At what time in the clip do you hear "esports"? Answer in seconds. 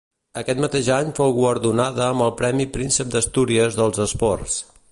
4.07-4.57